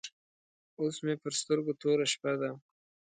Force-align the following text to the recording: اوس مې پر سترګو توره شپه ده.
اوس 0.79 0.95
مې 1.05 1.13
پر 1.21 1.33
سترګو 1.41 1.73
توره 1.81 2.05
شپه 2.13 2.33
ده. 2.41 2.51